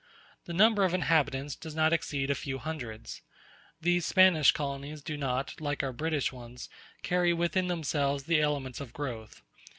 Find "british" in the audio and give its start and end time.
5.93-6.31